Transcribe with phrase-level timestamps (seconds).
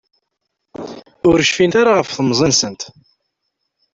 [1.29, 2.81] Ur cfint ara ɣef temẓi-nsent.